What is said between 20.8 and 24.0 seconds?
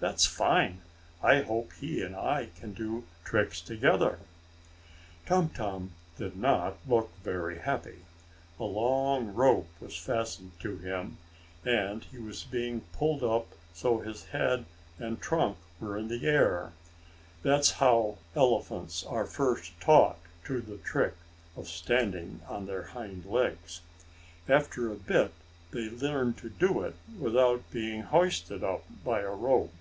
trick of standing on their hind legs.